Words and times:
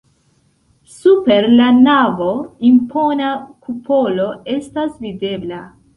Super 0.93 1.47
la 1.59 1.67
navo 1.81 2.31
impona 2.71 3.29
kupolo 3.67 4.29
estas 4.55 4.93
videbla. 5.07 5.65